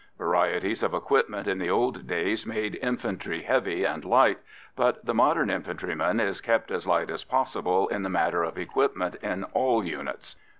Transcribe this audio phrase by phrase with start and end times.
[0.17, 4.39] Varieties of equipment in the old days made infantry "heavy" and "light,"
[4.75, 9.13] but the modern infantryman is kept as light as possible in the matter of equipment
[9.21, 10.35] in all units.